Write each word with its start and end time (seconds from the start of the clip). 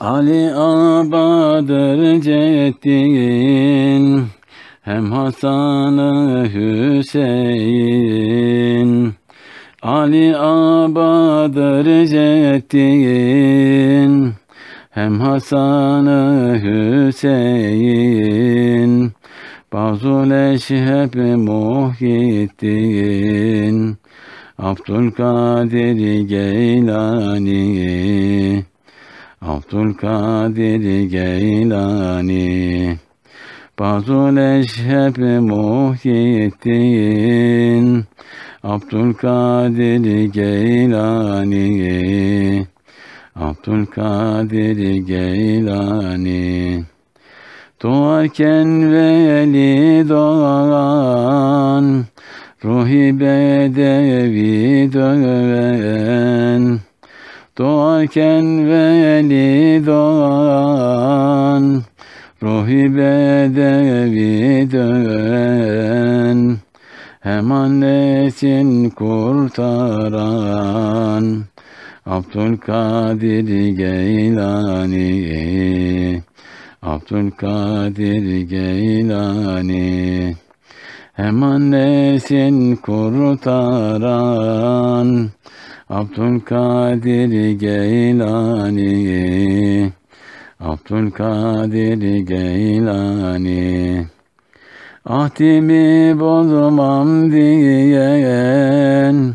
Ali 0.00 0.54
Abadır 0.54 2.20
Ceddin 2.20 3.64
hem 4.82 5.12
Hasan-ı 5.12 6.48
Hüseyin. 6.54 7.94
Ali 9.82 10.36
Abadır 10.36 12.06
Ceddin 12.06 13.12
hem 14.90 15.20
Hasan-ı 15.20 16.54
Hüseyin. 16.62 18.14
Bazul 19.72 20.30
Eşheb 20.30 21.14
Muhyiddin 21.36 22.54
Abdülkadir 24.58 26.20
Geylani 26.28 27.74
Abdülkadir 29.54 30.84
Geylani. 31.10 32.96
Bazul 33.78 34.36
Eşheb 34.36 35.16
Muhyiddin. 35.40 36.64
Abdülkadir 38.62 40.24
Geylani. 40.32 41.66
Abdülkadir 43.36 44.94
Geylani. 44.94 46.84
Doğarken 47.82 48.92
veli 48.92 50.08
doğan 50.08 52.04
Ruhi 52.64 53.20
bedevi 53.20 54.92
döven 54.92 56.80
Doğarken 57.58 58.68
veli 58.68 59.86
doğan 59.86 61.82
Ruhi 62.42 62.96
bedevi 62.96 64.72
döven 64.72 66.56
Hem 67.20 67.52
annesin 67.52 68.90
kurtaran 68.90 70.14
Abdülkadir 72.06 73.68
Geylani 73.68 75.12
Abdülkadir 76.82 78.40
Geylani 78.40 80.34
Hem 81.14 81.42
annesin 81.42 82.76
kurtaran 82.76 84.28
Abdülkadir 85.90 87.58
Geylani. 87.58 88.92
Abdülkadir 90.60 92.26
Geylani. 92.26 94.06
Ahdimi 95.04 96.20
bozmam 96.20 97.32
diyen 97.32 99.34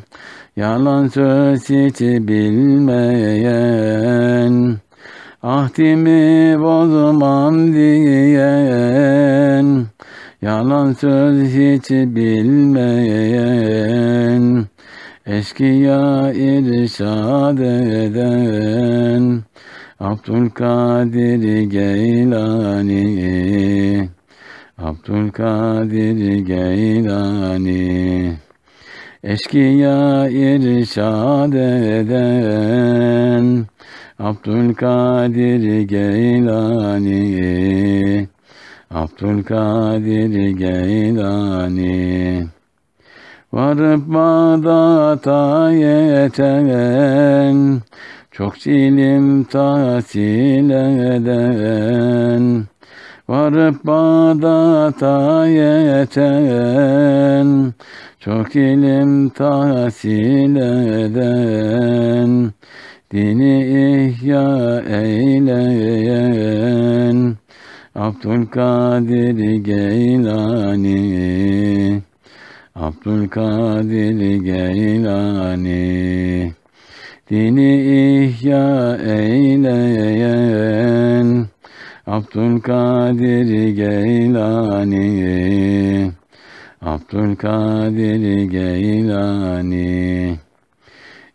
Yalan 0.56 1.08
söz 1.08 1.70
hiç 1.70 2.02
bilmeyen. 2.02 3.50
Ahdimi 5.44 6.62
bozmam 6.62 7.74
diyen 7.74 9.86
Yalan 10.42 10.94
söz 10.94 11.44
hiç 11.44 11.90
bilmeyen 11.92 13.46
Eşkıya 15.26 16.34
irşad 16.34 17.58
eden 18.08 19.44
Abdülkadir 20.00 21.62
Geylani. 21.62 23.10
Abdülkadir 24.78 26.38
Geylani. 26.46 28.34
Eşkıya 29.24 30.30
irşad 30.30 31.54
eden 32.00 33.66
Abdülkadir 34.20 35.82
Geylani 35.82 37.20
Abdülkadir 38.92 40.50
Geylani 40.58 42.48
Varıp 43.54 44.08
Bağdat'a 44.08 45.72
yeten 45.72 46.68
Çok 48.32 48.68
ilim 48.68 49.44
tahsil 49.44 50.70
eden. 51.16 52.66
Varıp 53.28 53.86
Bağdat'a 53.86 55.48
yeten 55.48 56.54
Çok 58.20 58.56
ilim 58.56 59.30
tahsil 59.30 60.56
eden. 61.06 62.52
Dini 63.12 63.66
ihya 63.66 64.82
eyleyen 64.90 66.09
Abdülkadir 67.96 69.56
Geylani. 69.64 71.00
Abdülkadir 72.76 74.36
Geylani. 74.44 75.80
Dini 77.30 77.82
ihya 78.26 78.98
eyleyen 79.06 80.50
Abdülkadir 82.08 83.70
Geylani. 83.76 85.10
Abdülkadir 86.82 88.44
Geylani. 88.44 90.40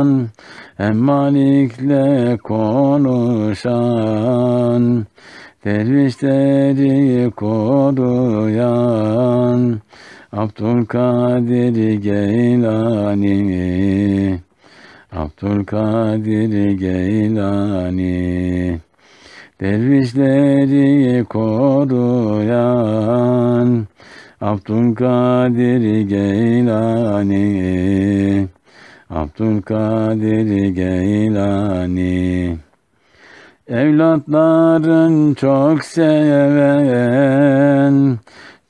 hem 0.09 0.29
Malik'le 0.79 2.39
konuşan 2.43 3.73
Dervişleri 5.65 7.31
koruyan 7.31 8.59
Abdülkadir 10.31 11.93
Geylani 11.93 13.39
Abdülkadir 15.11 16.71
Geylani 16.71 18.19
Dervişleri 19.61 21.23
koruyan 21.25 22.59
Abdülkadir 24.41 26.01
Geylani 26.01 27.59
Abdülkadir 29.19 30.69
Geylani. 30.69 32.57
Evlatların 33.67 35.33
çok 35.33 35.85
seven 35.85 37.19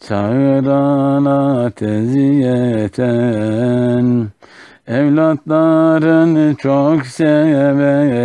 Çağırana 0.07 1.69
teziyeten. 1.69 3.29
Evlatlarını 4.87 6.55
çok 6.55 7.05
seven, 7.05 8.19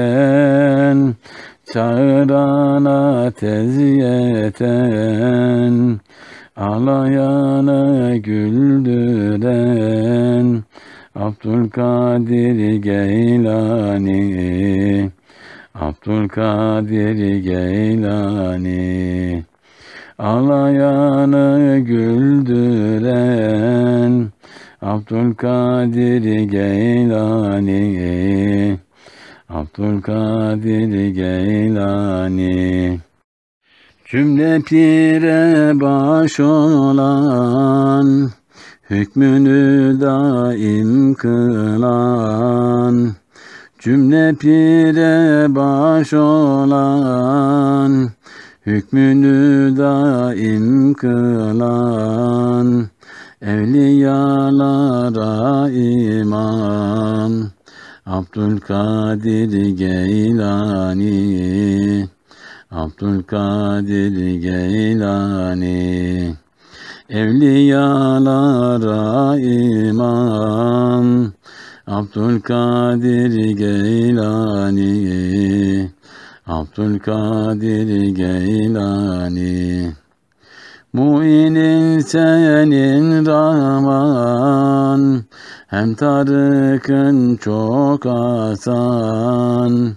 çağırana 1.73 3.31
teziyeten, 3.31 4.71
ağlayanı 6.57 8.17
güldüren, 8.17 9.45
Abdülkadir 11.15 12.83
Geylani, 12.83 14.21
Abdülkadir 15.75 17.37
Geylani, 17.37 19.45
ağlayanı 20.19 21.79
güldüren, 21.79 23.13
Abdülkadir 24.83 26.43
Geylani 26.43 27.85
Abdülkadir 29.55 31.09
Geylani. 31.09 33.01
Cümle 34.05 34.61
pire 34.61 35.73
baş 35.81 36.41
olan 36.41 38.31
Hükmünü 38.91 40.01
daim 40.01 41.15
kılan 41.15 43.13
Cümle 43.79 44.35
pire 44.35 45.47
baş 45.55 46.13
olan 46.13 48.11
Hükmünü 48.67 49.77
daim 49.77 50.95
kılan 50.95 52.87
Evliyalara 53.43 54.51
imam 55.71 57.33
Abdülkadir 58.07 59.69
Geylani 59.77 61.15
Abdülkadir 62.71 64.35
Geylani 64.41 66.35
Evliyalara 67.09 68.97
imam 69.39 71.33
Abdülkadir 71.87 73.57
Geylani. 73.57 74.91
Abdülkadir 76.47 78.15
Geylani. 78.15 79.93
Mu'inin 80.93 81.99
senin 81.99 83.27
Rahman 83.27 85.25
Hem 85.67 85.95
Tarık'ın 85.95 87.37
çok 87.37 88.07
asan 88.07 89.97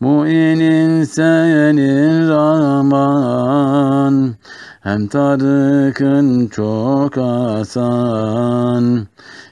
Mu'inin 0.00 1.04
senin 1.04 2.28
Rahman 2.28 4.34
Hem 4.80 5.08
Tarık'ın 5.08 6.46
çok 6.46 7.18
asan 7.18 9.06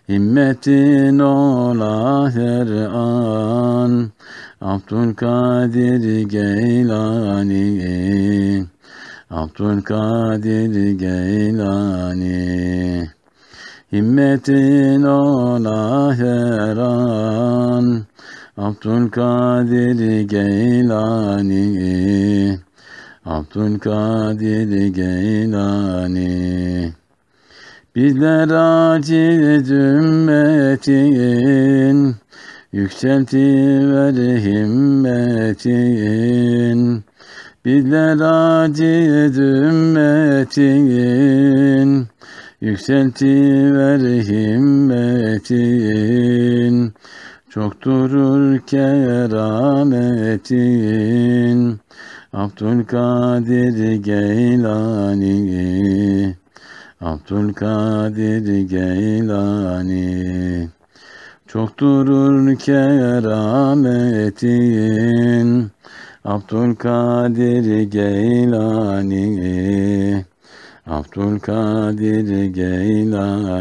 Himmetin 0.09 1.19
ola 1.19 2.31
her 2.31 2.87
an. 2.93 4.11
Abdülkadir 4.61 6.29
Geylani 6.29 7.69
Abdülkadir 9.31 10.99
Geylani 10.99 12.39
Himmetin 13.91 15.03
ola 15.03 16.13
her 16.15 16.77
an 16.77 18.07
Abdülkadir 18.57 20.29
Geylani. 20.29 21.65
Abdülkadir 23.27 24.87
Geylani. 24.95 26.93
Bizler 27.97 28.49
aciz 28.49 29.71
ümmetin 29.71 31.17
Yükseltiver 32.73 34.15
himmetin. 34.39 35.59
Bizler 37.65 38.19
aciz 38.21 39.39
ümmetin 39.39 40.89
Yükseltiver 42.61 44.23
himmetin 44.23 45.69
Çok 47.51 47.83
durur 47.83 48.59
kerametin. 48.59 49.39
Abdülkadir 52.33 53.95
Geylani. 53.95 55.37
Abdülkadir 57.01 58.69
Geylani. 58.69 60.69
Çok 61.47 61.79
durur 61.79 62.59
kerametin. 62.59 63.31
Abdülkadir 66.25 67.83
Geylani 67.83 69.29
Abdülkadir 70.89 72.45
Geylani 72.45 73.59